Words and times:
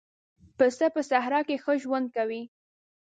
پسه 0.57 0.85
په 0.95 1.01
صحرا 1.09 1.39
کې 1.47 1.55
ښه 1.63 1.73
ژوند 1.83 2.07
کوي. 2.15 2.41